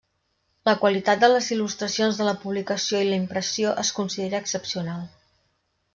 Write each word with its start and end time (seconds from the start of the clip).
La 0.67 0.73
qualitat 0.83 1.19
de 1.23 1.27
les 1.33 1.49
il·lustracions 1.57 2.21
de 2.21 2.27
la 2.29 2.35
publicació 2.45 3.03
i 3.05 3.09
la 3.11 3.19
impressió 3.25 3.75
es 3.83 3.95
considera 3.99 4.41
excepcional. 4.47 5.09